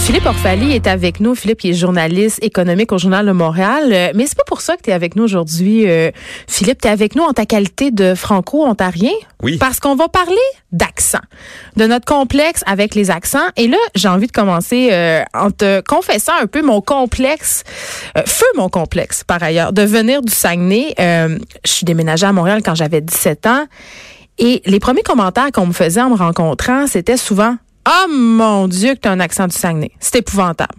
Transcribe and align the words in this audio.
Philippe 0.00 0.24
Orfali 0.24 0.72
est 0.72 0.86
avec 0.86 1.20
nous. 1.20 1.34
Philippe, 1.34 1.58
qui 1.60 1.70
est 1.70 1.74
journaliste 1.74 2.38
économique 2.42 2.92
au 2.92 2.98
Journal 2.98 3.26
de 3.26 3.32
Montréal. 3.32 3.90
Euh, 3.92 4.12
Mais 4.14 4.26
c'est 4.26 4.38
pas 4.38 4.44
pour 4.46 4.62
ça 4.62 4.76
que 4.76 4.82
tu 4.82 4.88
es 4.90 4.94
avec 4.94 5.16
nous 5.16 5.24
aujourd'hui. 5.24 5.86
euh, 5.86 6.10
Philippe, 6.46 6.80
tu 6.80 6.88
es 6.88 6.90
avec 6.90 7.14
nous 7.14 7.22
en 7.22 7.32
ta 7.34 7.44
qualité 7.44 7.90
de 7.90 8.14
franco-ontarien? 8.14 9.12
Oui. 9.42 9.58
Parce 9.58 9.80
qu'on 9.80 9.96
va 9.96 10.08
parler 10.08 10.34
d'accent, 10.72 11.20
de 11.76 11.86
notre 11.86 12.06
complexe 12.06 12.62
avec 12.66 12.94
les 12.94 13.10
accents. 13.10 13.46
Et 13.58 13.68
là, 13.68 13.76
j'ai 13.94 14.08
envie 14.08 14.26
de 14.28 14.32
commencer 14.32 14.88
euh, 14.92 15.22
en 15.34 15.50
te 15.50 15.82
confessant 15.82 16.32
un 16.40 16.46
peu 16.46 16.62
mon 16.62 16.80
complexe, 16.80 17.62
euh, 18.16 18.22
feu 18.26 18.46
mon 18.56 18.70
complexe 18.70 19.24
par 19.24 19.42
ailleurs, 19.42 19.74
de 19.74 19.82
venir 19.82 20.22
du 20.22 20.32
Saguenay. 20.32 20.94
Euh, 21.00 21.38
je 21.66 21.70
suis 21.70 21.84
déménagée 21.84 22.24
à 22.26 22.32
Montréal 22.32 22.62
quand 22.64 22.74
j'avais 22.74 23.02
17 23.02 23.46
ans. 23.46 23.66
Et 24.38 24.62
les 24.64 24.80
premiers 24.80 25.02
commentaires 25.02 25.50
qu'on 25.52 25.66
me 25.66 25.72
faisait 25.72 26.00
en 26.00 26.10
me 26.10 26.16
rencontrant, 26.16 26.86
c'était 26.86 27.16
souvent 27.18 27.56
Ah 27.90 28.04
mon 28.06 28.68
Dieu, 28.68 28.94
que 28.96 29.00
tu 29.00 29.08
as 29.08 29.12
un 29.12 29.18
accent 29.18 29.46
du 29.46 29.56
Saguenay. 29.56 29.92
C'est 29.98 30.16
épouvantable. 30.16 30.74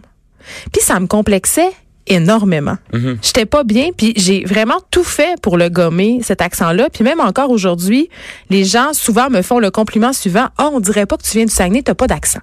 Puis 0.71 0.83
ça 0.83 0.99
me 0.99 1.07
complexait 1.07 1.71
énormément. 2.05 2.77
J'étais 3.23 3.47
pas 3.47 3.63
bien, 3.63 3.89
puis 3.97 4.13
j'ai 4.15 4.43
vraiment 4.45 4.77
tout 4.91 5.03
fait 5.03 5.41
pour 5.41 5.57
le 5.57 5.69
gommer, 5.69 6.19
cet 6.21 6.39
accent-là. 6.39 6.87
Puis 6.93 7.03
même 7.03 7.19
encore 7.19 7.49
aujourd'hui, 7.49 8.09
les 8.51 8.63
gens 8.63 8.93
souvent 8.93 9.31
me 9.31 9.41
font 9.41 9.57
le 9.57 9.71
compliment 9.71 10.13
suivant 10.13 10.49
Ah, 10.59 10.69
on 10.71 10.79
dirait 10.79 11.07
pas 11.07 11.17
que 11.17 11.23
tu 11.23 11.37
viens 11.37 11.45
du 11.45 11.51
Saguenay, 11.51 11.81
t'as 11.81 11.95
pas 11.95 12.05
d'accent. 12.05 12.41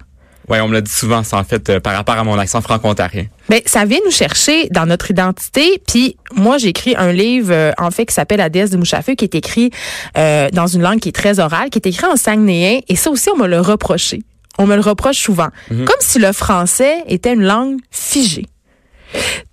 Ouais, 0.49 0.59
on 0.59 0.67
me 0.67 0.73
l'a 0.73 0.81
dit 0.81 0.91
souvent, 0.91 1.23
ça, 1.23 1.37
en 1.37 1.45
fait, 1.45 1.69
euh, 1.69 1.79
par 1.79 1.93
rapport 1.93 2.15
à 2.15 2.25
mon 2.25 2.37
accent 2.37 2.59
franco-ontarien. 2.59 3.25
Ben, 3.49 3.61
ça 3.65 3.85
vient 3.85 3.99
nous 4.03 4.11
chercher 4.11 4.67
dans 4.71 4.85
notre 4.85 5.11
identité. 5.11 5.81
Puis 5.87 6.17
moi, 6.35 6.57
j'ai 6.57 6.69
écrit 6.69 6.93
un 6.97 7.13
livre, 7.13 7.53
euh, 7.53 7.71
en 7.77 7.91
fait, 7.91 8.05
qui 8.05 8.13
s'appelle 8.13 8.39
La 8.39 8.49
déesse 8.49 8.71
du 8.71 8.77
mouchafeu, 8.77 9.15
qui 9.15 9.23
est 9.23 9.35
écrit 9.35 9.71
euh, 10.17 10.49
dans 10.51 10.67
une 10.67 10.81
langue 10.81 10.99
qui 10.99 11.09
est 11.09 11.15
très 11.15 11.39
orale, 11.39 11.69
qui 11.69 11.79
est 11.79 11.87
écrit 11.87 12.05
en 12.05 12.17
saguenéen. 12.17 12.79
Et 12.89 12.97
ça 12.97 13.09
aussi, 13.09 13.29
on 13.29 13.37
me 13.37 13.47
le 13.47 13.61
reproché. 13.61 14.23
On 14.57 14.65
me 14.65 14.75
le 14.75 14.81
reproche 14.81 15.17
souvent. 15.17 15.49
Comme 15.69 15.99
si 15.99 16.19
le 16.19 16.31
français 16.33 17.03
était 17.07 17.33
une 17.33 17.43
langue 17.43 17.79
figée. 17.91 18.45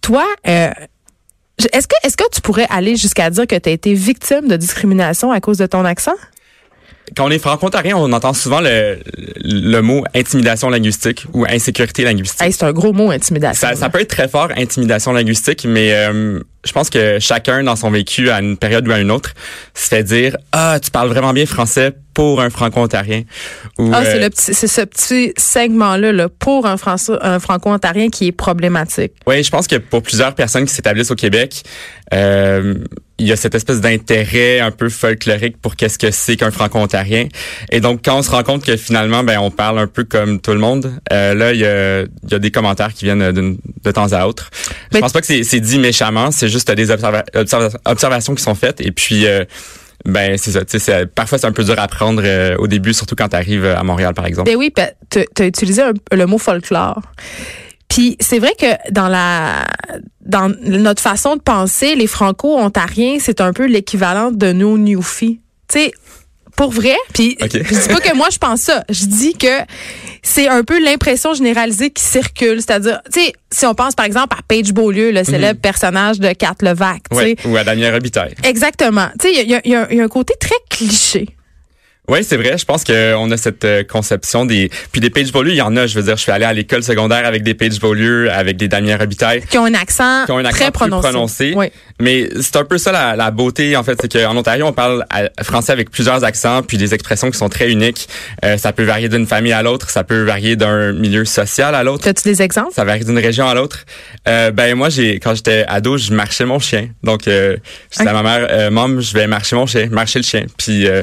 Toi, 0.01 0.25
euh, 0.47 0.71
est-ce 1.73 1.87
que, 1.87 1.95
est-ce 2.03 2.17
que 2.17 2.25
tu 2.33 2.41
pourrais 2.41 2.67
aller 2.71 2.97
jusqu'à 2.97 3.31
dire 3.31 3.47
que 3.47 3.57
tu 3.57 3.69
as 3.69 3.73
été 3.73 3.95
victime 3.95 4.49
de 4.49 4.57
discrimination 4.57 5.31
à 5.31 5.41
cause 5.41 5.59
de 5.59 5.67
ton 5.67 5.85
accent? 5.85 6.15
Quand 7.17 7.27
on 7.27 7.31
est 7.31 7.39
franco-ontarien, 7.39 7.97
on 7.97 8.13
entend 8.13 8.33
souvent 8.33 8.61
le, 8.61 8.99
le 9.45 9.81
mot 9.81 10.05
intimidation 10.15 10.69
linguistique 10.69 11.27
ou 11.33 11.45
insécurité 11.49 12.05
linguistique. 12.05 12.43
Hey, 12.43 12.53
c'est 12.53 12.65
un 12.65 12.73
gros 12.73 12.93
mot, 12.93 13.11
intimidation. 13.11 13.69
Ça, 13.69 13.77
ça 13.77 13.89
peut 13.89 14.01
être 14.01 14.09
très 14.09 14.29
fort, 14.29 14.49
intimidation 14.57 15.13
linguistique, 15.13 15.65
mais 15.69 15.93
euh, 15.93 16.41
je 16.65 16.73
pense 16.73 16.91
que 16.91 17.19
chacun, 17.21 17.63
dans 17.63 17.77
son 17.77 17.91
vécu, 17.91 18.31
à 18.31 18.41
une 18.41 18.57
période 18.57 18.89
ou 18.89 18.93
à 18.93 18.99
une 18.99 19.11
autre, 19.11 19.35
se 19.75 19.89
fait 19.89 20.03
dire 20.03 20.37
«Ah, 20.53 20.79
tu 20.83 20.91
parles 20.91 21.09
vraiment 21.09 21.33
bien 21.33 21.47
français 21.47 21.93
pour 22.15 22.41
un 22.41 22.51
franco-ontarien.» 22.51 23.23
Ah, 23.93 24.03
c'est 24.05 24.17
euh, 24.17 24.21
le 24.21 24.31
petit, 24.31 24.55
c'est 24.55 24.67
ce 24.67 24.81
petit 24.81 25.33
segment-là, 25.37 26.13
là, 26.13 26.29
pour 26.29 26.67
un, 26.67 26.77
un 27.21 27.39
franco-ontarien 27.39 28.09
qui 28.09 28.29
est 28.29 28.33
problématique. 28.33 29.13
Oui, 29.27 29.43
je 29.43 29.51
pense 29.51 29.67
que 29.67 29.77
pour 29.77 30.03
plusieurs 30.03 30.35
personnes 30.35 30.65
qui 30.65 30.75
s'établissent 30.75 31.11
au 31.11 31.17
Québec, 31.17 31.63
euh, 32.13 32.75
il 33.19 33.27
y 33.29 33.33
a 33.33 33.37
cette 33.37 33.55
espèce 33.55 33.81
d'intérêt 33.81 34.59
un 34.61 34.73
peu 34.73 34.89
folklorique 34.89 35.57
pour 35.61 35.77
qu'est-ce 35.77 35.99
que 35.99 36.11
c'est 36.11 36.37
qu'un 36.37 36.51
franco-ontarien. 36.51 37.29
Et 37.71 37.81
donc, 37.81 38.01
quand 38.05 38.19
on 38.19 38.23
se 38.23 38.31
rend 38.31 38.43
compte 38.43 38.65
que 38.65 38.77
finalement, 38.77 39.23
ben, 39.23 39.39
on 39.39 39.51
parle 39.53 39.79
un 39.79 39.87
peu 39.87 40.03
comme 40.05 40.41
tout 40.41 40.51
le 40.51 40.59
monde, 40.59 40.93
euh, 41.13 41.33
là, 41.35 41.53
il 41.53 41.61
y 41.61 41.65
a, 41.65 42.01
il 42.03 42.31
y 42.31 42.35
a 42.35 42.39
des 42.41 42.51
commentaires 42.51 42.93
qui 42.93 43.05
viennent 43.05 43.31
d'une- 43.31 43.59
de 43.85 43.91
temps 43.93 44.13
à 44.13 44.27
autre. 44.27 44.51
Mais- 44.93 44.99
Je 44.99 45.01
pense 45.01 45.13
pas 45.13 45.21
que 45.21 45.27
c'est 45.45 45.61
dit 45.61 45.79
méchamment, 45.79 46.31
c'est 46.33 46.49
juste 46.49 46.71
des 46.73 46.91
observa- 46.91 47.25
observa- 47.35 47.71
observations 47.85 48.35
qui 48.35 48.43
sont 48.43 48.57
faites. 48.57 48.81
Et 48.81 48.91
puis, 48.91 49.27
euh, 49.27 49.45
ben, 50.05 50.37
c'est 50.37 50.51
ça. 50.51 50.65
tu 50.65 50.73
sais, 50.73 50.79
c'est- 50.81 51.07
Parfois, 51.07 51.39
c'est 51.39 51.47
un 51.47 51.53
peu 51.53 51.63
dur 51.63 51.79
à 51.79 51.83
apprendre 51.85 52.21
euh, 52.25 52.57
au 52.59 52.67
début, 52.67 52.93
surtout 52.93 53.15
quand 53.15 53.29
tu 53.29 53.37
arrives 53.37 53.65
à 53.65 53.83
Montréal, 53.85 54.13
par 54.15 54.27
exemple. 54.27 54.51
Ben 54.51 54.57
oui, 54.57 54.73
tu 55.11 55.21
as 55.43 55.47
utilisé 55.47 55.83
un- 55.83 55.93
le 56.17 56.27
mot 56.27 56.39
folklore. 56.39 57.01
Puis 57.89 58.17
c'est 58.21 58.39
vrai 58.39 58.55
que 58.59 58.91
dans 58.93 59.09
la 59.09 59.67
dans 60.21 60.49
notre 60.63 61.03
façon 61.03 61.37
de 61.37 61.41
penser, 61.43 61.95
les 61.95 62.07
franco-ontariens, 62.07 63.19
c'est 63.21 63.41
un 63.41 63.53
peu 63.53 63.67
l'équivalent 63.67 64.31
de 64.33 64.53
nos 64.53 64.79
newfies. 64.79 65.41
Tu 65.69 65.79
sais, 65.79 65.93
pour 66.57 66.71
vrai, 66.71 66.97
puis 67.13 67.37
Ok. 67.43 67.51
je 67.53 67.59
dis 67.81 67.89
pas 67.89 68.01
que 68.01 68.15
moi 68.17 68.29
je 68.33 68.39
pense 68.39 68.61
ça, 68.63 68.85
je 68.89 69.07
dis 69.07 69.35
que 69.35 69.61
c'est 70.23 70.49
un 70.49 70.63
peu 70.65 70.83
l'impression 70.83 71.35
généralisée 71.35 71.91
qui 71.91 72.03
circule, 72.03 72.63
c'est-à-dire, 72.63 73.01
tu 73.13 73.21
sais, 73.21 73.33
si 73.51 73.67
on 73.67 73.75
pense 73.75 73.95
par 73.95 74.07
exemple 74.07 74.35
à 74.39 74.43
Paige 74.47 74.73
Beaulieu, 74.73 75.11
le 75.11 75.23
célèbre 75.25 75.61
personnage 75.61 76.19
de 76.21 76.33
Kat 76.33 76.55
Levac, 76.63 77.03
tu 77.11 77.17
sais. 77.19 77.23
Ouais, 77.23 77.37
ou 77.45 77.57
à 77.57 77.65
Daniel 77.65 77.93
Robitaille. 77.93 78.35
Exactement. 78.45 79.09
Tu 79.21 79.29
sais, 79.29 79.35
il 79.43 79.51
y 79.51 79.55
a, 79.55 79.61
il 79.65 79.71
y 79.73 79.75
a- 79.75 79.89
il 79.91 79.97
y 79.99 80.01
a 80.01 80.05
un 80.05 80.09
côté 80.09 80.35
très 80.41 80.55
cliché. 80.71 81.29
Oui, 82.07 82.19
c'est 82.23 82.37
vrai. 82.37 82.59
Je 82.59 82.65
pense 82.67 82.85
qu'on 82.85 83.31
a 83.31 83.37
cette 83.39 83.65
euh, 83.65 83.83
conception 83.83 84.45
des... 84.45 84.71
Puis 84.93 85.01
des 85.01 85.09
Page 85.09 85.33
Beaulieu, 85.33 85.53
il 85.53 85.57
y 85.57 85.63
en 85.63 85.75
a. 85.77 85.87
Je 85.87 85.95
veux 85.95 86.03
dire, 86.03 86.17
je 86.17 86.23
suis 86.23 86.33
allé 86.33 86.45
à 86.45 86.53
l'école 86.53 86.83
secondaire 86.83 87.25
avec 87.27 87.43
des 87.43 87.55
Page 87.55 87.81
Beaulieu, 87.81 88.31
avec 88.31 88.59
des 88.59 88.69
Damien 88.69 88.99
Robitaille, 88.99 89.43
Qui 89.49 89.57
ont 89.57 89.65
un 89.65 89.73
accent, 89.75 90.27
qui 90.27 90.33
ont 90.33 90.37
un 90.39 90.45
accent 90.45 90.65
très 90.65 90.71
prononcé. 90.71 91.09
prononcé. 91.09 91.53
Oui. 91.57 91.67
Mais 92.01 92.29
c'est 92.43 92.57
un 92.57 92.65
peu 92.65 92.77
ça 92.77 92.93
la, 92.93 93.17
la 93.17 93.31
beauté, 93.31 93.75
en 93.77 93.83
fait. 93.85 93.99
C'est 94.03 94.13
qu'en 94.13 94.37
Ontario, 94.37 94.67
on 94.67 94.73
parle 94.75 95.07
à- 95.09 95.43
français 95.43 95.73
avec 95.73 95.91
plusieurs 95.91 96.25
accents, 96.25 96.63
puis 96.63 96.77
des 96.77 96.93
expressions 96.93 97.31
qui 97.31 97.39
sont 97.39 97.49
très 97.49 97.71
uniques. 97.71 98.07
Euh, 98.45 98.59
ça 98.59 98.73
peut 98.75 98.85
varier 98.85 99.09
d'une 99.09 99.27
famille 99.27 99.53
à 99.53 99.63
l'autre. 99.63 99.89
Ça 99.89 100.05
peut 100.05 100.25
varier 100.25 100.57
d'un 100.57 100.93
milieu 100.93 101.25
social 101.25 101.75
à 101.75 101.83
l'autre. 101.85 102.07
As-tu 102.07 102.25
des 102.29 102.43
exemples? 102.43 102.75
Ça 102.75 102.85
varie 102.85 103.05
d'une 103.07 103.19
région 103.19 103.49
à 103.49 103.55
l'autre. 103.55 103.79
Euh, 104.29 104.51
ben 104.51 104.75
moi, 104.75 104.91
j'ai 104.91 105.21
quand 105.21 105.35
j'étais 105.35 105.65
ado, 105.69 105.97
je 105.97 106.13
marchais 106.13 106.45
mon 106.45 106.59
chien. 106.59 106.89
Donc, 107.03 107.29
euh, 107.29 107.57
je 107.93 107.99
disais 107.99 108.11
à 108.11 108.13
ma 108.13 108.23
mère, 108.23 108.47
euh, 108.51 108.71
Mom, 108.71 109.01
je 109.01 109.15
vais 109.15 109.27
marcher 109.27 109.57
mon 109.57 109.67
chien, 109.67 109.87
marcher 109.91 110.19
le 110.19 110.25
chien. 110.25 110.45
Puis, 110.59 110.87
euh, 110.87 111.03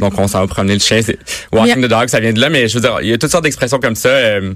donc, 0.00 0.18
on 0.18 0.26
s'en 0.26 0.39
va 0.40 0.46
promener 0.46 0.74
le 0.74 0.80
chien. 0.80 1.00
C'est 1.02 1.18
walking 1.52 1.82
the 1.82 1.88
dog, 1.88 2.08
ça 2.08 2.20
vient 2.20 2.32
de 2.32 2.40
là. 2.40 2.48
Mais 2.48 2.68
je 2.68 2.74
veux 2.74 2.80
dire, 2.80 2.98
il 3.02 3.08
y 3.08 3.12
a 3.12 3.18
toutes 3.18 3.30
sortes 3.30 3.44
d'expressions 3.44 3.78
comme 3.78 3.96
ça. 3.96 4.08
Euh, 4.08 4.54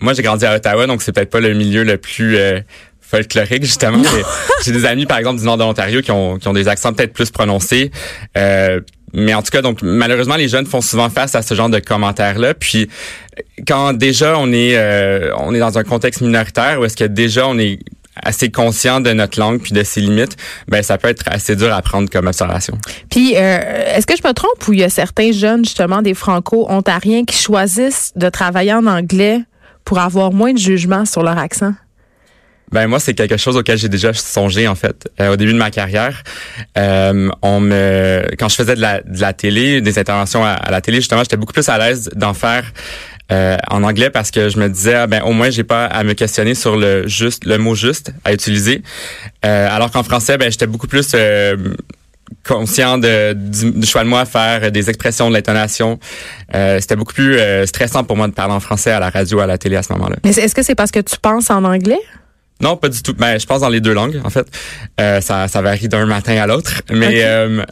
moi, 0.00 0.14
j'ai 0.14 0.22
grandi 0.22 0.44
à 0.44 0.56
Ottawa, 0.56 0.86
donc 0.86 1.02
c'est 1.02 1.12
peut-être 1.12 1.30
pas 1.30 1.40
le 1.40 1.54
milieu 1.54 1.84
le 1.84 1.96
plus 1.96 2.36
euh, 2.36 2.60
folklorique 3.00 3.62
justement. 3.62 4.02
J'ai 4.64 4.72
des 4.72 4.84
amis, 4.84 5.06
par 5.06 5.18
exemple, 5.18 5.38
du 5.38 5.44
nord 5.44 5.58
de 5.58 5.62
l'Ontario 5.62 6.00
qui 6.02 6.10
ont, 6.10 6.38
qui 6.38 6.48
ont 6.48 6.52
des 6.52 6.66
accents 6.66 6.92
peut-être 6.92 7.12
plus 7.12 7.30
prononcés. 7.30 7.90
Euh, 8.36 8.80
mais 9.12 9.34
en 9.34 9.42
tout 9.42 9.50
cas, 9.50 9.60
donc 9.60 9.80
malheureusement, 9.82 10.36
les 10.36 10.48
jeunes 10.48 10.66
font 10.66 10.80
souvent 10.80 11.10
face 11.10 11.34
à 11.34 11.42
ce 11.42 11.54
genre 11.54 11.68
de 11.68 11.78
commentaires-là. 11.78 12.54
Puis 12.54 12.88
quand 13.66 13.92
déjà 13.92 14.38
on 14.38 14.50
est 14.52 14.76
euh, 14.76 15.30
on 15.36 15.54
est 15.54 15.58
dans 15.58 15.78
un 15.78 15.84
contexte 15.84 16.22
minoritaire 16.22 16.80
où 16.80 16.84
est-ce 16.84 16.96
que 16.96 17.04
déjà 17.04 17.46
on 17.46 17.58
est 17.58 17.78
assez 18.20 18.50
conscient 18.50 19.00
de 19.00 19.12
notre 19.12 19.38
langue 19.38 19.60
puis 19.60 19.72
de 19.72 19.82
ses 19.82 20.00
limites, 20.00 20.36
ben 20.68 20.82
ça 20.82 20.98
peut 20.98 21.08
être 21.08 21.24
assez 21.26 21.56
dur 21.56 21.72
à 21.72 21.80
prendre 21.82 22.10
comme 22.10 22.26
observation. 22.26 22.78
Puis, 23.10 23.34
euh, 23.36 23.96
est-ce 23.96 24.06
que 24.06 24.16
je 24.16 24.26
me 24.26 24.32
trompe 24.32 24.68
ou 24.68 24.72
il 24.72 24.80
y 24.80 24.84
a 24.84 24.90
certains 24.90 25.32
jeunes, 25.32 25.64
justement, 25.64 26.02
des 26.02 26.14
franco-ontariens 26.14 27.24
qui 27.24 27.36
choisissent 27.36 28.12
de 28.16 28.28
travailler 28.28 28.74
en 28.74 28.86
anglais 28.86 29.40
pour 29.84 29.98
avoir 29.98 30.32
moins 30.32 30.52
de 30.52 30.58
jugement 30.58 31.04
sur 31.04 31.22
leur 31.22 31.38
accent? 31.38 31.72
Ben 32.72 32.86
moi 32.86 32.98
c'est 32.98 33.12
quelque 33.12 33.36
chose 33.36 33.56
auquel 33.58 33.76
j'ai 33.76 33.90
déjà 33.90 34.14
songé 34.14 34.66
en 34.66 34.74
fait. 34.74 35.06
Euh, 35.20 35.34
au 35.34 35.36
début 35.36 35.52
de 35.52 35.58
ma 35.58 35.70
carrière, 35.70 36.22
euh, 36.78 37.28
on 37.42 37.60
me 37.60 38.24
quand 38.38 38.48
je 38.48 38.54
faisais 38.54 38.74
de 38.74 38.80
la, 38.80 39.02
de 39.02 39.20
la 39.20 39.34
télé, 39.34 39.82
des 39.82 39.98
interventions 39.98 40.42
à, 40.42 40.52
à 40.52 40.70
la 40.70 40.80
télé 40.80 40.96
justement, 40.96 41.22
j'étais 41.22 41.36
beaucoup 41.36 41.52
plus 41.52 41.68
à 41.68 41.76
l'aise 41.76 42.08
d'en 42.14 42.32
faire 42.32 42.64
euh, 43.32 43.56
en 43.70 43.82
anglais 43.82 44.10
parce 44.10 44.30
que 44.30 44.48
je 44.50 44.58
me 44.58 44.68
disais 44.68 44.94
ah, 44.94 45.06
ben 45.06 45.22
au 45.22 45.32
moins 45.32 45.50
j'ai 45.50 45.64
pas 45.64 45.86
à 45.86 46.04
me 46.04 46.12
questionner 46.12 46.54
sur 46.54 46.76
le 46.76 47.08
juste 47.08 47.44
le 47.44 47.56
mot 47.58 47.74
juste 47.74 48.12
à 48.24 48.32
utiliser. 48.32 48.82
Euh, 49.44 49.68
alors 49.76 49.90
qu'en 49.90 50.02
français 50.04 50.36
ben 50.38 50.50
j'étais 50.52 50.66
beaucoup 50.68 50.86
plus 50.86 51.10
euh, 51.14 51.56
conscient 52.46 52.98
de, 52.98 53.32
du, 53.34 53.72
du 53.72 53.86
choix 53.86 54.04
de 54.04 54.08
moi 54.08 54.20
à 54.20 54.24
faire, 54.24 54.72
des 54.72 54.88
expressions, 54.88 55.28
de 55.28 55.34
l'intonation. 55.34 55.98
Euh, 56.54 56.78
C'était 56.80 56.96
beaucoup 56.96 57.12
plus 57.14 57.36
euh, 57.38 57.66
stressant 57.66 58.04
pour 58.04 58.16
moi 58.16 58.26
de 58.28 58.32
parler 58.32 58.54
en 58.54 58.60
français 58.60 58.90
à 58.90 59.00
la 59.00 59.10
radio, 59.10 59.40
à 59.40 59.46
la 59.46 59.58
télé 59.58 59.76
à 59.76 59.82
ce 59.82 59.92
moment-là. 59.92 60.16
Mais 60.24 60.30
est-ce 60.30 60.54
que 60.54 60.62
c'est 60.62 60.74
parce 60.74 60.90
que 60.90 61.00
tu 61.00 61.16
penses 61.20 61.50
en 61.50 61.62
anglais? 61.64 62.00
Non, 62.60 62.76
pas 62.76 62.88
du 62.88 63.02
tout. 63.02 63.12
Ben, 63.14 63.38
je 63.38 63.46
pense 63.46 63.60
dans 63.60 63.68
les 63.68 63.80
deux 63.80 63.92
langues, 63.92 64.20
en 64.24 64.30
fait. 64.30 64.46
Euh, 65.00 65.20
ça, 65.20 65.46
ça 65.48 65.60
varie 65.62 65.88
d'un 65.88 66.06
matin 66.06 66.36
à 66.40 66.46
l'autre. 66.46 66.82
Mais 66.90 67.24
Ok. 67.58 67.66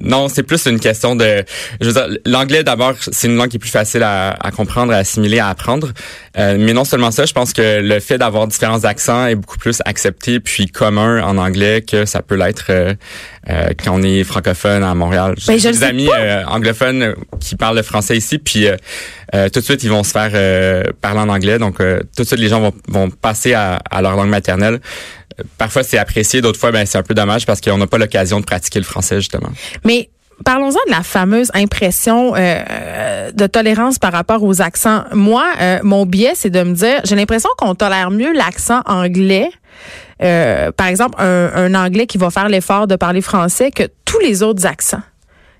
Non, 0.00 0.28
c'est 0.28 0.42
plus 0.42 0.66
une 0.66 0.80
question 0.80 1.14
de. 1.14 1.44
Je 1.80 1.86
veux 1.88 1.92
dire, 1.92 2.08
l'anglais 2.26 2.64
d'abord, 2.64 2.94
c'est 3.00 3.28
une 3.28 3.36
langue 3.36 3.48
qui 3.48 3.56
est 3.56 3.60
plus 3.60 3.70
facile 3.70 4.02
à, 4.02 4.30
à 4.40 4.50
comprendre, 4.50 4.92
à 4.92 4.96
assimiler, 4.96 5.38
à 5.38 5.48
apprendre. 5.48 5.92
Euh, 6.36 6.56
mais 6.58 6.72
non 6.72 6.84
seulement 6.84 7.12
ça, 7.12 7.26
je 7.26 7.32
pense 7.32 7.52
que 7.52 7.80
le 7.80 8.00
fait 8.00 8.18
d'avoir 8.18 8.48
différents 8.48 8.84
accents 8.84 9.26
est 9.26 9.36
beaucoup 9.36 9.56
plus 9.58 9.80
accepté 9.84 10.40
puis 10.40 10.66
commun 10.66 11.22
en 11.22 11.38
anglais 11.38 11.82
que 11.82 12.06
ça 12.06 12.22
peut 12.22 12.34
l'être 12.34 12.66
euh, 12.70 12.94
euh, 13.48 13.68
quand 13.82 13.92
on 13.94 14.02
est 14.02 14.24
francophone 14.24 14.82
à 14.82 14.94
Montréal. 14.96 15.36
Ben, 15.46 15.58
J'ai 15.58 15.70
des 15.70 15.84
amis 15.84 16.08
euh, 16.12 16.42
anglophones 16.46 17.14
qui 17.40 17.54
parlent 17.54 17.76
le 17.76 17.82
français 17.82 18.16
ici, 18.16 18.38
puis 18.38 18.66
euh, 18.66 18.76
euh, 19.34 19.48
tout 19.48 19.60
de 19.60 19.64
suite 19.64 19.84
ils 19.84 19.90
vont 19.90 20.02
se 20.02 20.10
faire 20.10 20.32
euh, 20.34 20.82
parler 21.00 21.20
en 21.20 21.28
anglais. 21.28 21.58
Donc 21.58 21.80
euh, 21.80 22.00
tout 22.16 22.22
de 22.22 22.26
suite 22.26 22.40
les 22.40 22.48
gens 22.48 22.60
vont, 22.60 22.72
vont 22.88 23.10
passer 23.10 23.54
à, 23.54 23.78
à 23.90 24.02
leur 24.02 24.16
langue 24.16 24.30
maternelle. 24.30 24.80
Euh, 25.40 25.44
Parfois 25.58 25.82
c'est 25.82 25.98
apprécié, 25.98 26.40
d'autres 26.40 26.60
fois 26.60 26.72
ben 26.72 26.86
c'est 26.86 26.98
un 26.98 27.02
peu 27.02 27.14
dommage 27.14 27.46
parce 27.46 27.60
qu'on 27.60 27.78
n'a 27.78 27.86
pas 27.86 27.98
l'occasion 27.98 28.40
de 28.40 28.44
pratiquer 28.44 28.78
le 28.78 28.84
français 28.84 29.16
justement. 29.16 29.50
Mais 29.84 30.10
parlons-en 30.44 30.80
de 30.86 30.90
la 30.90 31.02
fameuse 31.02 31.50
impression 31.54 32.34
euh, 32.36 33.30
de 33.32 33.46
tolérance 33.46 33.98
par 33.98 34.12
rapport 34.12 34.42
aux 34.42 34.60
accents. 34.60 35.04
Moi, 35.12 35.44
euh, 35.60 35.78
mon 35.84 36.06
biais, 36.06 36.32
c'est 36.34 36.50
de 36.50 36.62
me 36.62 36.74
dire, 36.74 37.00
j'ai 37.04 37.14
l'impression 37.14 37.50
qu'on 37.56 37.74
tolère 37.76 38.10
mieux 38.10 38.32
l'accent 38.32 38.80
anglais. 38.86 39.48
euh, 40.22 40.72
par 40.72 40.88
exemple, 40.88 41.20
un, 41.20 41.50
un 41.54 41.74
anglais 41.74 42.06
qui 42.06 42.18
va 42.18 42.30
faire 42.30 42.48
l'effort 42.48 42.86
de 42.86 42.96
parler 42.96 43.20
français 43.20 43.70
que 43.70 43.84
tous 44.04 44.18
les 44.18 44.42
autres 44.42 44.66
accents. 44.66 45.02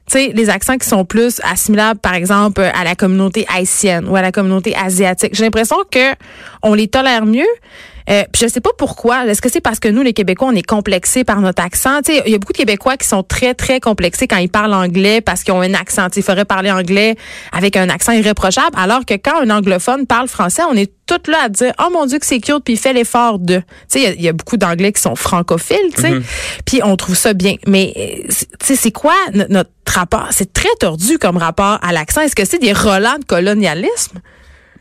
Tu 0.06 0.18
sais, 0.18 0.32
les 0.34 0.50
accents 0.50 0.76
qui 0.76 0.88
sont 0.88 1.04
plus 1.04 1.40
assimilables, 1.44 1.98
par 2.00 2.14
exemple, 2.14 2.60
à 2.60 2.84
la 2.84 2.94
communauté 2.94 3.46
haïtienne 3.54 4.06
ou 4.08 4.16
à 4.16 4.22
la 4.22 4.32
communauté 4.32 4.76
asiatique. 4.76 5.34
J'ai 5.34 5.44
l'impression 5.44 5.76
que 5.90 6.14
on 6.62 6.74
les 6.74 6.88
tolère 6.88 7.24
mieux. 7.24 7.46
Euh, 8.10 8.22
puis 8.32 8.42
je 8.42 8.48
sais 8.48 8.60
pas 8.60 8.70
pourquoi. 8.76 9.24
Est-ce 9.26 9.40
que 9.40 9.48
c'est 9.50 9.60
parce 9.62 9.80
que 9.80 9.88
nous, 9.88 10.02
les 10.02 10.12
Québécois, 10.12 10.48
on 10.48 10.54
est 10.54 10.62
complexés 10.66 11.24
par 11.24 11.40
notre 11.40 11.62
accent? 11.62 12.00
Il 12.08 12.30
y 12.30 12.34
a 12.34 12.38
beaucoup 12.38 12.52
de 12.52 12.58
Québécois 12.58 12.96
qui 12.98 13.08
sont 13.08 13.22
très, 13.22 13.54
très 13.54 13.80
complexés 13.80 14.26
quand 14.28 14.36
ils 14.36 14.50
parlent 14.50 14.74
anglais 14.74 15.20
parce 15.22 15.42
qu'ils 15.42 15.54
ont 15.54 15.62
un 15.62 15.72
accent. 15.74 16.08
Il 16.14 16.22
faudrait 16.22 16.44
parler 16.44 16.70
anglais 16.70 17.16
avec 17.52 17.76
un 17.76 17.88
accent 17.88 18.12
irréprochable, 18.12 18.76
alors 18.76 19.06
que 19.06 19.14
quand 19.14 19.40
un 19.40 19.48
anglophone 19.50 20.06
parle 20.06 20.28
français, 20.28 20.62
on 20.70 20.74
est 20.74 20.92
tout 21.06 21.20
là 21.30 21.44
à 21.44 21.48
dire 21.48 21.72
«Oh 21.84 21.88
mon 21.92 22.06
Dieu, 22.06 22.18
que 22.18 22.26
c'est 22.26 22.40
cute», 22.40 22.62
puis 22.64 22.74
il 22.74 22.78
fait 22.78 22.92
l'effort 22.92 23.38
de... 23.38 23.56
Tu 23.56 23.64
sais, 23.88 24.00
il 24.00 24.02
y 24.04 24.06
a- 24.06 24.12
il 24.12 24.22
y, 24.22 24.28
a 24.28 24.32
beaucoup 24.32 24.56
d'anglais 24.56 24.92
qui 24.92 25.00
sont 25.02 25.16
francophiles, 25.16 25.76
tu 25.94 26.00
sais, 26.02 26.12
puis 26.64 26.80
on 26.82 26.96
trouve 26.96 27.14
ça 27.16 27.32
bien. 27.34 27.56
Mais, 27.66 27.92
euh, 27.96 28.26
c'est- 28.30 28.48
tu 28.58 28.66
sais, 28.66 28.76
c'est 28.76 28.90
quoi 28.92 29.14
no- 29.34 29.44
notre 29.50 29.70
rapport? 29.86 30.28
C'est 30.30 30.52
très 30.52 30.68
tordu 30.80 31.18
comme 31.18 31.36
rapport 31.36 31.78
à 31.82 31.92
l'accent. 31.92 32.20
Est-ce 32.22 32.34
que 32.36 32.44
c'est 32.46 32.58
des 32.58 32.72
relents 32.72 33.18
de 33.18 33.24
colonialisme? 33.26 34.18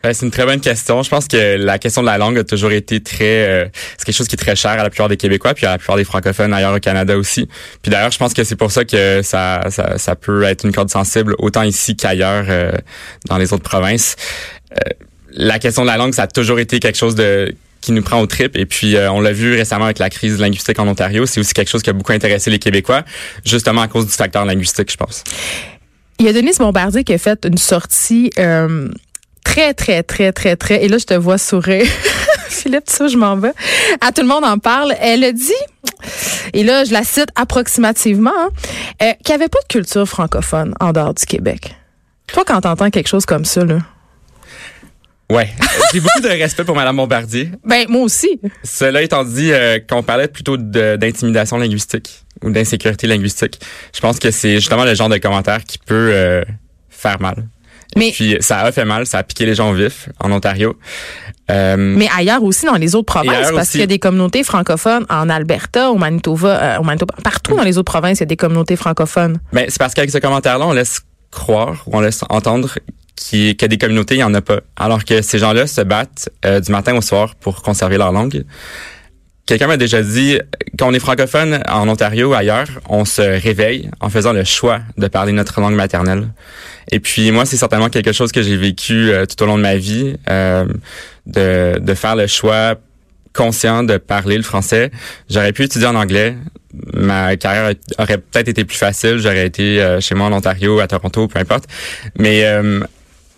Ben, 0.03 0.13
c'est 0.13 0.25
une 0.25 0.31
très 0.31 0.45
bonne 0.45 0.59
question. 0.59 1.01
Je 1.01 1.09
pense 1.09 1.27
que 1.27 1.55
la 1.55 1.79
question 1.79 2.01
de 2.01 2.07
la 2.07 2.17
langue 2.17 2.38
a 2.38 2.44
toujours 2.44 2.71
été 2.71 3.01
très, 3.01 3.47
euh, 3.47 3.65
c'est 3.97 4.05
quelque 4.05 4.15
chose 4.15 4.27
qui 4.27 4.35
est 4.35 4.38
très 4.38 4.55
cher 4.55 4.71
à 4.71 4.83
la 4.83 4.89
plupart 4.89 5.07
des 5.07 5.15
Québécois, 5.15 5.53
puis 5.53 5.65
à 5.65 5.71
la 5.71 5.77
plupart 5.77 5.95
des 5.95 6.03
francophones 6.03 6.53
ailleurs 6.53 6.75
au 6.75 6.79
Canada 6.79 7.17
aussi. 7.17 7.47
Puis 7.81 7.89
d'ailleurs, 7.89 8.11
je 8.11 8.17
pense 8.17 8.33
que 8.33 8.44
c'est 8.44 8.57
pour 8.57 8.71
ça 8.71 8.83
que 8.83 9.21
ça, 9.23 9.61
ça, 9.69 9.97
ça 9.97 10.15
peut 10.15 10.44
être 10.44 10.65
une 10.65 10.73
corde 10.73 10.89
sensible 10.89 11.35
autant 11.39 11.63
ici 11.63 11.95
qu'ailleurs 11.95 12.45
euh, 12.50 12.73
dans 13.29 13.38
les 13.38 13.53
autres 13.53 13.63
provinces. 13.63 14.17
Euh, 14.73 14.89
la 15.31 15.57
question 15.57 15.83
de 15.83 15.88
la 15.88 15.97
langue, 15.97 16.13
ça 16.13 16.23
a 16.23 16.27
toujours 16.27 16.59
été 16.59 16.79
quelque 16.79 16.97
chose 16.97 17.15
de 17.15 17.55
qui 17.83 17.91
nous 17.91 18.01
prend 18.01 18.19
au 18.19 18.27
trip. 18.27 18.55
Et 18.55 18.65
puis, 18.65 18.95
euh, 18.95 19.11
on 19.11 19.19
l'a 19.19 19.33
vu 19.33 19.55
récemment 19.55 19.85
avec 19.85 20.00
la 20.00 20.09
crise 20.09 20.39
linguistique 20.39 20.79
en 20.79 20.88
Ontario. 20.88 21.25
C'est 21.25 21.39
aussi 21.39 21.53
quelque 21.53 21.69
chose 21.69 21.83
qui 21.83 21.89
a 21.89 21.94
beaucoup 21.94 22.13
intéressé 22.13 22.50
les 22.50 22.59
Québécois, 22.59 23.03
justement 23.45 23.81
à 23.81 23.88
cause 23.88 24.05
du 24.05 24.13
facteur 24.13 24.45
linguistique, 24.45 24.91
je 24.91 24.97
pense. 24.97 25.23
Il 26.19 26.25
y 26.25 26.29
a 26.29 26.33
Denise 26.33 26.57
Bombardier 26.57 27.03
qui 27.03 27.13
a 27.13 27.17
fait 27.17 27.45
une 27.45 27.57
sortie 27.57 28.29
euh, 28.39 28.88
très, 29.53 29.73
très, 29.75 30.01
très, 30.01 30.31
très, 30.31 30.55
très. 30.55 30.83
Et 30.83 30.88
là, 30.88 30.97
je 30.97 31.05
te 31.05 31.13
vois 31.13 31.38
sourire. 31.38 31.85
Philippe, 32.50 32.85
ça, 32.88 33.07
je 33.07 33.17
m'en 33.17 33.35
vais? 33.35 33.53
À 34.01 34.11
tout 34.11 34.21
le 34.21 34.27
monde 34.27 34.44
en 34.44 34.57
parle. 34.57 34.95
Elle 35.00 35.23
a 35.23 35.31
dit, 35.31 35.51
et 36.53 36.63
là, 36.63 36.83
je 36.83 36.91
la 36.91 37.03
cite 37.03 37.29
approximativement, 37.35 38.31
hein, 38.35 38.50
euh, 39.03 39.11
qu'il 39.23 39.35
n'y 39.35 39.41
avait 39.41 39.50
pas 39.50 39.59
de 39.61 39.67
culture 39.67 40.07
francophone 40.07 40.73
en 40.79 40.91
dehors 40.91 41.13
du 41.13 41.25
Québec. 41.25 41.75
Toi, 42.27 42.44
quand 42.47 42.61
t'entends 42.61 42.89
quelque 42.89 43.07
chose 43.07 43.27
comme 43.27 43.45
ça, 43.45 43.63
là. 43.63 43.77
Ouais, 45.29 45.50
j'ai 45.94 46.00
beaucoup 46.00 46.21
de 46.21 46.29
respect 46.29 46.63
pour 46.63 46.75
Madame 46.75 46.97
Bombardier. 46.97 47.51
Ben, 47.63 47.85
moi 47.89 48.01
aussi. 48.01 48.39
Cela 48.63 49.03
étant 49.03 49.23
dit, 49.23 49.51
euh, 49.51 49.77
qu'on 49.88 50.01
parlait 50.01 50.27
plutôt 50.27 50.57
d'intimidation 50.57 51.57
linguistique 51.57 52.25
ou 52.44 52.50
d'insécurité 52.50 53.05
linguistique, 53.05 53.59
je 53.94 54.00
pense 54.00 54.17
que 54.17 54.31
c'est 54.31 54.55
justement 54.55 54.83
le 54.83 54.95
genre 54.95 55.09
de 55.09 55.17
commentaire 55.17 55.63
qui 55.63 55.77
peut 55.77 56.09
euh, 56.11 56.44
faire 56.89 57.21
mal. 57.21 57.47
Mais- 57.98 58.10
Et 58.10 58.12
puis 58.12 58.38
ça 58.40 58.60
a 58.60 58.72
fait 58.72 58.86
mal, 58.86 59.06
ça 59.06 59.19
a 59.19 59.24
piqué 59.24 59.45
les 59.45 59.56
gens 59.56 59.72
au 59.72 59.74
vif 59.74 60.10
en 60.19 60.31
Ontario. 60.31 60.75
Euh, 61.51 61.75
Mais 61.78 62.07
ailleurs 62.16 62.44
aussi, 62.44 62.66
dans 62.66 62.75
les 62.75 62.95
autres 62.95 63.06
provinces, 63.06 63.51
parce 63.56 63.69
qu'il 63.72 63.80
y 63.81 63.84
a 63.84 63.88
des 63.88 64.00
communautés 64.00 64.44
francophones 64.44 65.06
en 65.10 65.30
Alberta, 65.30 65.92
au 65.92 65.98
Manitoba, 65.98 66.48
euh, 66.48 66.78
au 66.80 66.84
Manitoba, 66.84 67.16
partout 67.24 67.56
dans 67.56 67.63
les 67.63 67.78
autres 67.78 67.92
provinces, 67.92 68.19
il 68.19 68.22
y 68.22 68.24
a 68.24 68.28
des 68.28 68.38
communautés 68.38 68.75
francophones. 68.75 69.40
ben, 69.51 69.66
c'est 69.68 69.78
parce 69.80 69.94
qu'avec 69.94 70.12
ce 70.12 70.18
commentaire-là, 70.19 70.66
on 70.66 70.74
laisse 70.74 71.01
croire 71.31 71.84
ou 71.88 71.98
on 71.98 72.01
laisse 72.01 72.22
entendre 72.30 72.69
qu'il 73.16 73.56
qu'il 73.56 73.62
y 73.62 73.66
a 73.66 73.68
des 73.68 73.78
communautés, 73.78 74.16
il 74.16 74.19
n'y 74.19 74.24
en 74.24 74.34
a 74.34 74.42
pas. 74.42 74.60
Alors 74.75 75.04
que 75.06 75.22
ces 75.22 75.38
gens-là 75.39 75.68
se 75.68 75.81
battent 75.81 76.30
euh, 76.46 76.60
du 76.60 76.72
matin 76.72 76.96
au 76.96 77.01
soir 77.01 77.36
pour 77.36 77.62
conserver 77.62 77.98
leur 77.98 78.12
langue. 78.12 78.44
Quelqu'un 79.45 79.68
m'a 79.68 79.78
déjà 79.78 80.01
dit, 80.01 80.40
quand 80.80 80.88
on 80.88 80.94
est 80.94 81.00
francophone 81.00 81.62
en 81.68 81.88
Ontario 81.90 82.30
ou 82.30 82.34
ailleurs, 82.34 82.68
on 82.88 83.04
se 83.04 83.22
réveille 83.22 83.90
en 84.00 84.10
faisant 84.10 84.31
le 84.31 84.45
choix 84.45 84.80
de 84.98 85.07
parler 85.07 85.34
notre 85.34 85.60
langue 85.60 85.75
maternelle. 85.75 86.30
Et 86.92 87.00
puis 87.01 87.30
moi, 87.31 87.45
c'est 87.45 87.57
certainement 87.57 87.90
quelque 87.90 88.13
chose 88.13 88.31
que 88.31 88.42
j'ai 88.42 88.56
vécu 88.56 89.12
euh, 89.12 89.25
tout 89.25 89.42
au 89.44 89.45
long 89.45 89.57
de 89.57 89.63
ma 89.63 89.75
vie, 89.75 90.16
euh, 90.30 90.66
de, 91.25 91.78
de 91.78 91.94
faire 91.94 92.16
le 92.16 92.28
choix 92.28 92.78
conscient 93.34 93.84
de 93.84 93.98
parler 93.98 94.38
le 94.38 94.44
français. 94.44 94.92
J'aurais 95.30 95.51
pu 95.51 95.63
étudier 95.63 95.88
en 95.88 95.96
anglais. 95.96 96.38
Ma 96.94 97.36
carrière 97.36 97.74
aurait 97.98 98.18
peut-être 98.18 98.48
été 98.48 98.63
plus 98.63 98.78
facile. 98.78 99.18
J'aurais 99.18 99.46
été 99.46 99.81
euh, 99.81 100.00
chez 100.00 100.16
moi 100.16 100.28
en 100.28 100.34
Ontario, 100.34 100.80
à 100.80 100.88
Toronto, 100.88 101.28
peu 101.28 101.39
importe. 101.39 101.66
Mais 102.18 102.46
euh, 102.46 102.80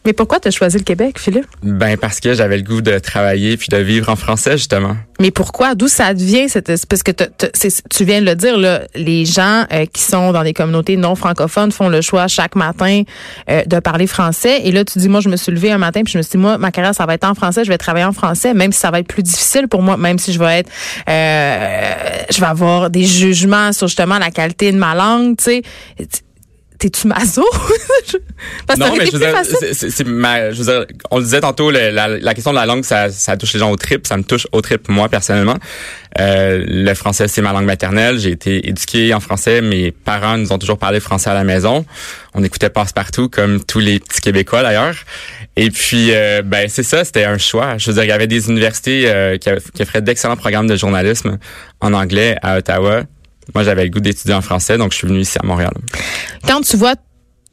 Mais 0.06 0.14
pourquoi 0.14 0.40
tu 0.40 0.48
as 0.48 0.52
choisi 0.52 0.78
le 0.78 0.84
Québec, 0.84 1.20
Philippe? 1.20 1.48
ben 1.64 1.98
parce 1.98 2.20
que 2.20 2.34
j'avais 2.34 2.58
le 2.58 2.64
goût 2.64 2.82
de 2.82 3.00
travailler 3.00 3.58
puis 3.58 3.70
de 3.70 3.78
vivre 3.78 4.10
en 4.10 4.16
français 4.16 4.58
justement. 4.58 4.96
Mais 5.20 5.32
pourquoi? 5.32 5.76
D'où 5.76 5.88
ça 5.88 6.14
devient? 6.14 6.50
Cette, 6.50 6.68
parce 6.88 7.04
que 7.04 7.12
tu 7.12 8.04
viens 8.04 8.22
de 8.22 8.26
le 8.26 8.36
dire, 8.36 8.58
là, 8.58 8.82
les 8.96 9.26
gens 9.26 9.66
euh, 9.72 9.86
qui 9.86 10.02
sont 10.02 10.34
dans 10.34 10.44
des 10.44 10.54
communautés 10.54 10.98
non 10.98 11.16
francophones 11.16 11.72
font 11.72 11.88
le 11.88 12.02
choix 12.02 12.28
chaque 12.28 12.56
matin 12.56 13.04
euh, 13.50 13.64
de 13.66 13.80
parler 13.80 14.08
français. 14.08 14.62
Et 14.66 14.72
là, 14.72 14.84
tu 14.84 15.00
dis, 15.00 15.08
moi, 15.08 15.22
je 15.22 15.30
me 15.30 15.38
suis 15.38 15.52
levée 15.52 15.72
un 15.72 15.78
matin 15.78 16.04
puis 16.04 16.12
je 16.12 16.18
me 16.18 16.24
suis 16.24 16.32
dit, 16.32 16.38
moi, 16.38 16.58
ma 16.58 16.72
carrière, 16.72 16.94
ça 16.94 17.06
va 17.06 17.14
être 17.14 17.28
en 17.28 17.34
français, 17.34 17.64
je 17.64 17.70
vais 17.70 17.78
travailler 17.78 18.06
en 18.06 18.14
français, 18.14 18.54
même 18.54 18.72
si 18.72 18.80
ça 18.80 18.92
va 18.92 19.00
être 19.00 19.08
plus 19.08 19.24
difficile 19.24 19.68
pour 19.68 19.82
moi, 19.82 19.96
même 19.98 20.20
si 20.20 20.34
je 20.34 20.40
vais 20.40 20.60
être, 20.60 20.70
euh, 21.10 21.94
je 22.30 22.40
vais 22.40 22.48
avoir 22.48 22.90
des 22.90 23.06
jugements 23.06 23.72
sur 23.72 23.88
justement 23.88 24.20
la 24.20 24.32
qualité 24.32 24.72
de 24.72 24.78
ma 24.78 24.96
langue, 24.96 25.38
tu 25.38 25.44
sais. 25.46 25.62
T'es-tu 26.86 27.08
maso? 27.08 27.44
Parce 28.68 28.80
que 28.80 28.86
Non, 28.86 28.96
mais 28.96 29.08
je 29.08 29.12
veux 29.14 29.18
plus 29.18 29.26
dire, 29.26 29.32
facile. 29.32 29.56
c'est- 29.60 29.74
c'est- 29.74 29.90
c'est 29.90 30.04
ma- 30.04 30.52
je 30.52 30.62
veux 30.62 30.72
dire, 30.72 30.86
on 31.10 31.18
le 31.18 31.24
disait 31.24 31.42
tantôt, 31.42 31.72
le- 31.72 31.90
la, 31.90 32.08
la 32.08 32.34
question 32.36 32.52
de 32.52 32.58
la 32.58 32.68
langue, 32.68 32.84
ça, 32.86 33.10
ça 33.10 33.36
touche 33.38 33.54
les 33.54 33.60
gens 33.60 33.72
au 33.72 33.76
trip, 33.76 34.06
ça 34.06 34.18
me 34.18 34.24
touche 34.24 34.46
au 34.52 34.62
trip 34.62 34.88
moi 34.88 35.10
personnellement. 35.10 35.56
Euh, 36.20 36.64
le 36.68 36.94
français, 36.94 37.28
c'est 37.28 37.42
ma 37.42 37.54
langue 37.54 37.66
maternelle. 37.66 38.20
J'ai 38.20 38.30
été 38.32 38.70
éduqué 38.70 39.16
en 39.16 39.20
français. 39.20 39.62
Mes 39.62 39.92
parents 39.92 40.38
nous 40.38 40.52
ont 40.54 40.60
toujours 40.60 40.78
parlé 40.78 41.00
français 41.00 41.32
à 41.32 41.34
la 41.34 41.44
maison. 41.44 41.86
On 42.36 42.44
écoutait 42.44 42.70
passe-partout, 42.70 43.30
comme 43.30 43.64
tous 43.64 43.80
les 43.80 44.00
petits 44.00 44.22
Québécois 44.22 44.62
d'ailleurs. 44.62 44.96
Et 45.56 45.72
puis, 45.72 46.10
euh, 46.14 46.44
ben 46.44 46.70
c'est 46.70 46.84
ça, 46.84 47.04
c'était 47.04 47.24
un 47.26 47.40
choix. 47.40 47.80
Je 47.80 47.88
veux 47.88 47.94
dire, 47.96 48.04
il 48.04 48.10
y 48.10 48.14
avait 48.14 48.28
des 48.28 48.48
universités 48.48 49.06
euh, 49.08 49.38
qui, 49.40 49.50
qui 49.74 49.82
offraient 49.82 50.04
d'excellents 50.04 50.38
programmes 50.38 50.68
de 50.68 50.76
journalisme 50.76 51.40
en 51.82 51.94
anglais 51.94 52.36
à 52.44 52.58
Ottawa. 52.60 53.02
Moi, 53.54 53.64
j'avais 53.64 53.84
le 53.84 53.90
goût 53.90 54.00
d'étudier 54.00 54.34
en 54.34 54.42
français, 54.42 54.78
donc 54.78 54.92
je 54.92 54.98
suis 54.98 55.08
venu 55.08 55.20
ici 55.20 55.38
à 55.42 55.46
Montréal. 55.46 55.74
quand 56.48 56.62
tu 56.62 56.78
vois 56.78 56.96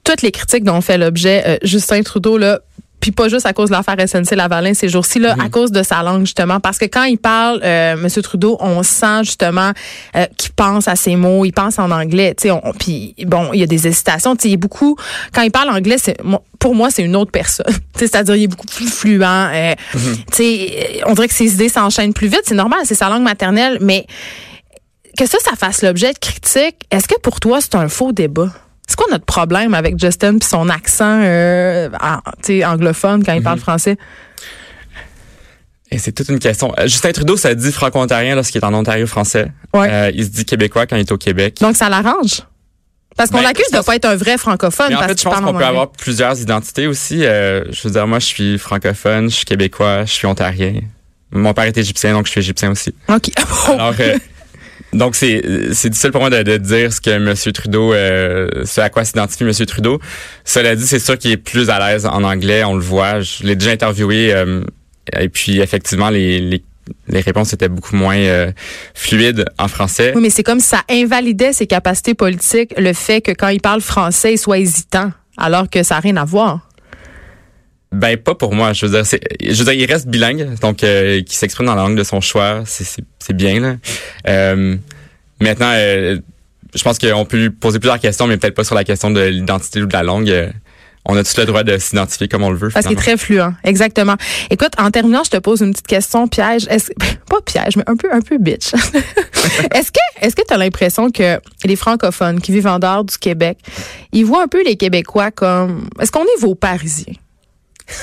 toutes 0.04 0.22
les 0.22 0.32
critiques 0.32 0.64
dont 0.64 0.80
fait 0.80 0.98
l'objet 0.98 1.42
euh, 1.46 1.56
Justin 1.62 2.02
Trudeau, 2.02 2.36
là, 2.38 2.60
puis 2.98 3.10
pas 3.10 3.28
juste 3.28 3.46
à 3.46 3.52
cause 3.52 3.68
de 3.70 3.74
l'affaire 3.74 3.96
SNC 3.98 4.36
Lavalin 4.36 4.74
ces 4.74 4.88
jours-ci, 4.88 5.18
là, 5.18 5.34
à 5.44 5.48
cause 5.48 5.72
de 5.72 5.82
sa 5.82 6.04
langue, 6.04 6.20
justement. 6.20 6.60
Parce 6.60 6.78
que 6.78 6.84
quand 6.84 7.02
il 7.02 7.18
parle, 7.18 7.60
euh, 7.64 7.94
M. 7.94 8.08
Trudeau, 8.22 8.56
on 8.60 8.84
sent 8.84 9.24
justement 9.24 9.72
euh, 10.14 10.26
qu'il 10.36 10.52
pense 10.52 10.86
à 10.86 10.94
ses 10.94 11.16
mots, 11.16 11.44
il 11.44 11.50
pense 11.50 11.80
en 11.80 11.90
anglais. 11.90 12.32
Tu 12.40 12.48
sais, 12.48 12.54
puis 12.78 13.16
bon, 13.26 13.50
il 13.52 13.58
y 13.58 13.62
a 13.64 13.66
des 13.66 13.88
hésitations. 13.88 14.36
Tu 14.36 14.42
sais, 14.42 14.48
il 14.50 14.52
est 14.52 14.56
beaucoup. 14.56 14.96
Quand 15.34 15.42
il 15.42 15.50
parle 15.50 15.70
anglais, 15.70 15.96
c'est 15.98 16.16
pour 16.60 16.76
moi, 16.76 16.90
c'est 16.92 17.02
une 17.02 17.16
autre 17.16 17.32
personne. 17.32 17.66
Tu 17.94 17.98
sais, 17.98 18.06
C'est-à-dire, 18.06 18.36
il 18.36 18.44
est 18.44 18.48
beaucoup 18.48 18.66
plus 18.66 18.86
fluent. 18.88 19.20
euh, 19.24 19.74
Tu 20.30 20.36
sais, 20.36 21.02
on 21.06 21.14
dirait 21.14 21.26
que 21.26 21.34
ses 21.34 21.52
idées 21.54 21.68
s'enchaînent 21.68 22.14
plus 22.14 22.28
vite. 22.28 22.42
C'est 22.44 22.54
normal, 22.54 22.80
c'est 22.84 22.94
sa 22.94 23.08
langue 23.08 23.24
maternelle, 23.24 23.78
mais 23.80 24.06
que 25.16 25.26
ça, 25.26 25.38
ça 25.44 25.52
fasse 25.56 25.82
l'objet 25.82 26.12
de 26.12 26.18
critiques, 26.18 26.76
est-ce 26.90 27.06
que 27.08 27.18
pour 27.20 27.40
toi, 27.40 27.60
c'est 27.60 27.74
un 27.74 27.88
faux 27.88 28.12
débat? 28.12 28.48
C'est 28.86 28.96
quoi 28.96 29.06
notre 29.10 29.24
problème 29.24 29.74
avec 29.74 29.98
Justin 29.98 30.38
puis 30.38 30.48
son 30.48 30.68
accent 30.68 31.20
euh, 31.22 31.88
anglophone 32.64 33.24
quand 33.24 33.32
il 33.32 33.42
parle 33.42 33.58
français? 33.58 33.96
Et 35.90 35.98
c'est 35.98 36.12
toute 36.12 36.28
une 36.30 36.38
question. 36.38 36.72
Euh, 36.78 36.84
Justin 36.86 37.12
Trudeau, 37.12 37.36
ça 37.36 37.54
dit 37.54 37.70
franco-ontarien 37.70 38.34
lorsqu'il 38.34 38.60
est 38.60 38.64
en 38.64 38.72
Ontario 38.72 39.06
français. 39.06 39.48
Ouais. 39.74 39.88
Euh, 39.90 40.10
il 40.14 40.24
se 40.24 40.30
dit 40.30 40.44
québécois 40.46 40.86
quand 40.86 40.96
il 40.96 41.00
est 41.00 41.12
au 41.12 41.18
Québec. 41.18 41.58
Donc, 41.60 41.76
ça 41.76 41.88
l'arrange? 41.90 42.42
Parce 43.14 43.28
qu'on 43.28 43.38
Ben, 43.38 43.42
l'accuse 43.44 43.70
de 43.70 43.76
pense- 43.76 43.84
pas 43.86 43.96
être 43.96 44.06
un 44.06 44.16
vrai 44.16 44.38
francophone 44.38 44.86
Mais 44.88 44.94
en 44.94 44.98
parce 45.00 45.10
fait, 45.12 45.18
je 45.20 45.24
pense 45.24 45.40
qu'on 45.40 45.52
peut 45.52 45.64
avoir 45.64 45.90
plusieurs 45.90 46.40
identités 46.40 46.86
aussi. 46.86 47.26
Euh, 47.26 47.62
je 47.70 47.82
veux 47.86 47.90
dire, 47.92 48.06
moi, 48.06 48.18
je 48.20 48.26
suis 48.26 48.58
francophone, 48.58 49.28
je 49.30 49.36
suis 49.36 49.44
québécois, 49.44 50.06
je 50.06 50.12
suis 50.12 50.26
ontarien. 50.26 50.80
Mon 51.30 51.52
père 51.52 51.64
est 51.64 51.76
égyptien, 51.76 52.14
donc 52.14 52.24
je 52.24 52.30
suis 52.30 52.40
égyptien 52.40 52.70
aussi. 52.70 52.94
OK. 53.08 53.30
Alors, 53.68 53.92
euh, 54.00 54.16
Donc 54.92 55.14
c'est 55.16 55.40
difficile 55.40 56.10
pour 56.10 56.20
moi 56.20 56.30
de, 56.30 56.42
de 56.42 56.56
dire 56.56 56.92
ce 56.92 57.00
que 57.00 57.10
M. 57.10 57.34
Trudeau, 57.52 57.92
euh, 57.92 58.48
ce 58.64 58.80
à 58.80 58.90
quoi 58.90 59.04
s'identifie 59.04 59.44
M. 59.44 59.52
Trudeau. 59.66 60.00
Cela 60.44 60.76
dit, 60.76 60.86
c'est 60.86 60.98
sûr 60.98 61.16
qu'il 61.18 61.30
est 61.30 61.36
plus 61.36 61.70
à 61.70 61.78
l'aise 61.78 62.06
en 62.06 62.22
anglais, 62.24 62.64
on 62.64 62.74
le 62.74 62.82
voit. 62.82 63.20
Je 63.20 63.44
l'ai 63.44 63.56
déjà 63.56 63.70
interviewé 63.70 64.32
euh, 64.34 64.62
et 65.18 65.28
puis 65.28 65.60
effectivement 65.60 66.10
les, 66.10 66.40
les 66.40 66.62
les 67.08 67.20
réponses 67.20 67.52
étaient 67.52 67.68
beaucoup 67.68 67.96
moins 67.96 68.16
euh, 68.16 68.50
fluides 68.94 69.44
en 69.58 69.68
français. 69.68 70.12
Oui, 70.14 70.22
mais 70.22 70.30
c'est 70.30 70.42
comme 70.42 70.60
ça 70.60 70.82
invalidait 70.90 71.52
ses 71.52 71.66
capacités 71.66 72.14
politiques, 72.14 72.74
le 72.76 72.92
fait 72.92 73.20
que 73.20 73.30
quand 73.30 73.48
il 73.48 73.60
parle 73.60 73.80
français, 73.80 74.34
il 74.34 74.38
soit 74.38 74.58
hésitant, 74.58 75.12
alors 75.36 75.70
que 75.70 75.82
ça 75.82 75.94
n'a 75.94 76.00
rien 76.00 76.16
à 76.16 76.24
voir. 76.24 76.68
Ben 77.92 78.16
pas 78.16 78.34
pour 78.34 78.54
moi. 78.54 78.72
Je 78.72 78.86
veux 78.86 78.92
dire, 78.92 79.06
c'est, 79.06 79.20
je 79.40 79.62
veux 79.62 79.64
dire, 79.64 79.74
il 79.74 79.90
reste 79.90 80.08
bilingue, 80.08 80.58
donc 80.60 80.82
euh, 80.82 81.22
qui 81.22 81.36
s'exprime 81.36 81.66
dans 81.66 81.74
la 81.74 81.82
langue 81.82 81.96
de 81.96 82.04
son 82.04 82.20
choix, 82.20 82.62
c'est, 82.64 82.84
c'est, 82.84 83.04
c'est 83.18 83.36
bien 83.36 83.60
là. 83.60 83.76
Euh, 84.28 84.76
maintenant, 85.40 85.72
euh, 85.74 86.18
je 86.74 86.82
pense 86.82 86.98
qu'on 86.98 87.24
peut 87.24 87.36
lui 87.36 87.50
poser 87.50 87.78
plusieurs 87.78 88.00
questions, 88.00 88.26
mais 88.26 88.38
peut-être 88.38 88.54
pas 88.54 88.64
sur 88.64 88.74
la 88.74 88.84
question 88.84 89.10
de 89.10 89.20
l'identité 89.20 89.82
ou 89.82 89.86
de 89.86 89.92
la 89.92 90.02
langue. 90.02 90.30
Euh, 90.30 90.48
on 91.04 91.16
a 91.16 91.24
tous 91.24 91.36
le 91.36 91.44
droit 91.46 91.64
de 91.64 91.78
s'identifier 91.78 92.28
comme 92.28 92.44
on 92.44 92.50
le 92.50 92.56
veut. 92.56 92.68
Parce 92.70 92.86
qu'il 92.86 92.96
est 92.96 93.00
très 93.00 93.16
fluent, 93.16 93.40
exactement. 93.64 94.14
Écoute, 94.50 94.70
en 94.78 94.90
terminant, 94.92 95.24
je 95.24 95.30
te 95.30 95.36
pose 95.36 95.60
une 95.60 95.72
petite 95.72 95.88
question 95.88 96.28
piège. 96.28 96.66
Est-ce, 96.70 96.92
pas 97.28 97.40
piège, 97.44 97.76
mais 97.76 97.82
un 97.88 97.96
peu, 97.96 98.08
un 98.12 98.20
peu 98.20 98.38
bitch. 98.38 98.72
est-ce 99.74 99.90
que, 99.90 99.98
est-ce 100.20 100.36
que 100.36 100.42
tu 100.46 100.54
as 100.54 100.56
l'impression 100.56 101.10
que 101.10 101.40
les 101.64 101.76
francophones 101.76 102.40
qui 102.40 102.52
vivent 102.52 102.68
en 102.68 102.78
dehors 102.78 103.04
du 103.04 103.18
Québec, 103.18 103.58
ils 104.12 104.24
voient 104.24 104.44
un 104.44 104.48
peu 104.48 104.64
les 104.64 104.76
Québécois 104.76 105.32
comme, 105.32 105.88
est-ce 106.00 106.12
qu'on 106.12 106.22
est 106.22 106.40
vos 106.40 106.54
Parisiens? 106.54 107.14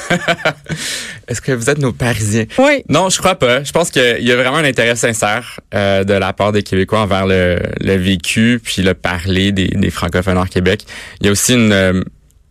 Est-ce 1.28 1.42
que 1.42 1.52
vous 1.52 1.70
êtes 1.70 1.78
nos 1.78 1.94
Parisiens? 1.94 2.46
Oui. 2.58 2.84
Non, 2.90 3.10
je 3.10 3.18
crois 3.20 3.36
pas. 3.36 3.64
Je 3.64 3.72
pense 3.72 3.90
qu'il 3.92 4.22
y 4.22 4.32
a 4.32 4.36
vraiment 4.36 4.58
un 4.58 4.64
intérêt 4.64 4.96
sincère 4.96 5.60
euh, 5.74 6.04
de 6.04 6.14
la 6.14 6.34
part 6.34 6.52
des 6.52 6.64
Québécois 6.64 7.00
envers 7.02 7.26
le, 7.28 7.60
le 7.80 7.96
vécu 7.96 8.60
puis 8.64 8.82
le 8.82 8.94
parler 8.94 9.52
des, 9.52 9.68
des 9.68 9.90
francophones 9.92 10.38
hors 10.38 10.50
Québec. 10.50 10.86
Il 11.22 11.26
y 11.28 11.30
a 11.30 11.32
aussi 11.32 11.54
une 11.54 11.72
euh, 11.72 12.02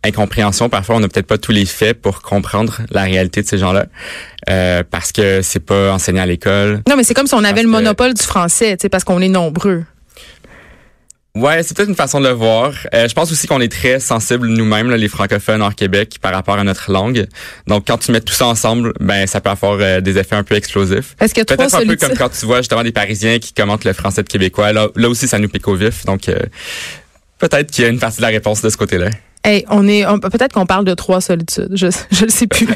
incompréhension. 0.03 0.69
Parfois, 0.69 0.95
on 0.95 0.99
n'a 1.01 1.07
peut-être 1.09 1.27
pas 1.27 1.37
tous 1.37 1.51
les 1.51 1.65
faits 1.65 2.01
pour 2.01 2.21
comprendre 2.21 2.79
la 2.91 3.03
réalité 3.03 3.41
de 3.41 3.47
ces 3.47 3.57
gens-là 3.57 3.85
euh, 4.49 4.83
parce 4.89 5.11
que 5.11 5.41
c'est 5.41 5.59
pas 5.59 5.91
enseigné 5.91 6.21
à 6.21 6.25
l'école. 6.25 6.81
Non, 6.87 6.95
mais 6.95 7.03
c'est 7.03 7.13
comme 7.13 7.27
si 7.27 7.33
on 7.33 7.39
avait 7.39 7.49
Parce 7.49 7.63
le 7.63 7.67
que- 7.67 7.71
monopole 7.71 8.13
du 8.13 8.23
français, 8.23 8.77
parce 8.89 9.03
qu'on 9.03 9.21
est 9.21 9.27
nombreux. 9.27 9.83
Ouais, 11.35 11.61
c'est 11.61 11.77
peut-être 11.77 11.89
une 11.89 11.95
façon 11.95 12.19
de 12.19 12.27
le 12.27 12.33
voir. 12.33 12.73
Euh, 12.93 13.07
je 13.07 13.13
pense 13.13 13.31
aussi 13.31 13.45
qu'on 13.45 13.61
est 13.61 13.71
très 13.71 13.99
sensibles 13.99 14.47
nous-mêmes, 14.47 14.89
les 14.91 15.07
francophones 15.07 15.61
hors 15.61 15.75
Québec, 15.75 16.17
par 16.21 16.33
rapport 16.33 16.57
à 16.57 16.63
notre 16.63 16.91
langue. 16.91 17.27
Donc, 17.67 17.85
quand 17.85 17.99
tu 17.99 18.11
mets 18.11 18.19
tout 18.19 18.33
ça 18.33 18.47
ensemble, 18.47 18.93
ben 18.99 19.27
ça 19.27 19.39
peut 19.39 19.51
avoir 19.51 19.77
euh, 19.79 20.01
des 20.01 20.17
effets 20.17 20.35
un 20.35 20.43
peu 20.43 20.55
explosifs. 20.55 21.15
A 21.19 21.27
trois 21.27 21.43
Peut-être 21.43 21.75
un 21.75 21.85
peu 21.85 21.95
comme 21.97 22.17
quand 22.17 22.29
tu 22.29 22.45
vois 22.47 22.57
justement 22.57 22.83
des 22.83 22.91
Parisiens 22.91 23.37
qui 23.37 23.53
commentent 23.53 23.85
le 23.85 23.93
français 23.93 24.23
de 24.23 24.27
québécois. 24.27 24.73
Là, 24.73 24.87
là 24.95 25.07
aussi, 25.07 25.27
ça 25.27 25.37
nous 25.37 25.49
pique 25.49 25.67
au 25.67 25.75
vif. 25.75 26.03
Donc, 26.05 26.29
euh, 26.29 26.39
peut-être 27.37 27.69
qu'il 27.69 27.83
y 27.83 27.87
a 27.87 27.91
une 27.91 27.99
partie 27.99 28.17
de 28.17 28.23
la 28.23 28.29
réponse 28.29 28.63
de 28.63 28.69
ce 28.69 28.77
côté-là. 28.77 29.09
Hey, 29.45 29.65
on 29.69 29.87
est 29.87 30.05
on- 30.05 30.19
peut-être 30.19 30.51
qu'on 30.53 30.65
parle 30.65 30.83
de 30.85 30.93
trois 30.93 31.21
solitudes. 31.21 31.69
Je 31.73 31.87
je 32.11 32.25
le 32.25 32.29
sais 32.29 32.45
plus. 32.47 32.67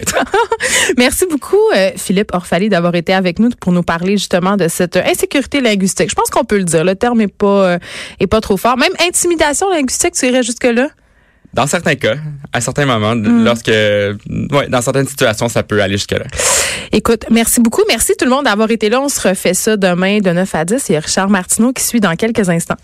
Merci 0.98 1.26
beaucoup 1.30 1.58
euh, 1.76 1.92
Philippe 1.98 2.32
Orphalie 2.34 2.70
d'avoir 2.70 2.96
été 2.96 3.14
avec 3.14 3.40
nous 3.40 3.50
pour 3.60 3.72
nous 3.74 3.84
parler 3.84 4.14
justement 4.14 4.56
de 4.56 4.68
cette 4.70 4.96
insécurité 4.98 5.60
linguistique. 5.62 6.10
Je 6.10 6.16
pense 6.16 6.30
qu'on 6.30 6.46
peut 6.46 6.58
le 6.58 6.64
dire. 6.64 6.84
Le 6.86 6.96
terme 6.96 7.20
est 7.22 7.28
pas 7.28 7.48
euh, 7.74 7.80
est 8.20 8.28
pas 8.28 8.40
trop 8.42 8.58
fort. 8.58 8.78
Même 8.78 8.94
intimidation 9.06 9.70
linguistique, 9.70 10.14
tu 10.14 10.26
irais 10.28 10.44
jusque 10.44 10.64
là. 10.64 10.88
Dans 11.54 11.68
certains 11.68 11.94
cas, 11.96 12.16
à 12.52 12.62
certains 12.62 12.86
moments, 12.88 13.14
Mm. 13.16 13.44
lorsque, 13.44 13.68
ouais, 13.68 14.70
dans 14.70 14.82
certaines 14.82 15.08
situations, 15.08 15.50
ça 15.50 15.62
peut 15.62 15.80
aller 15.84 15.98
jusque-là. 15.98 16.26
Écoute, 16.92 17.26
merci 17.30 17.60
beaucoup. 17.62 17.84
Merci 17.88 18.14
tout 18.18 18.26
le 18.26 18.32
monde 18.32 18.46
d'avoir 18.46 18.72
été 18.72 18.90
là. 18.90 19.00
On 19.02 19.10
se 19.10 19.28
refait 19.28 19.54
ça 19.54 19.78
demain 19.78 20.18
de 20.20 20.32
9 20.32 20.56
à 20.56 20.66
10. 20.66 20.84
Il 20.90 20.94
y 20.94 20.96
a 20.96 21.00
Richard 21.00 21.30
Martineau 21.30 21.72
qui 21.74 21.84
suit 21.84 22.00
dans 22.00 22.16
quelques 22.16 22.50
instants. 22.50 22.78